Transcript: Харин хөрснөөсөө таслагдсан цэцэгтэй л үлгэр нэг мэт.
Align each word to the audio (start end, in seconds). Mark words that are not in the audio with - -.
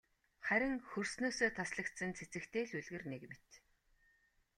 Харин 0.45 0.75
хөрснөөсөө 0.89 1.49
таслагдсан 1.57 2.11
цэцэгтэй 2.19 2.63
л 2.69 2.73
үлгэр 2.79 3.03
нэг 3.11 3.23
мэт. 3.29 3.49